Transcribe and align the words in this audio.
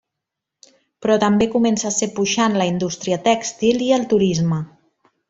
Però 1.05 1.17
també 1.23 1.47
comença 1.55 1.87
a 1.89 1.93
ser 1.97 2.09
puixant 2.19 2.57
la 2.63 2.67
indústria 2.71 3.19
tèxtil 3.29 3.85
i 3.89 3.93
el 3.99 4.09
turisme. 4.15 4.65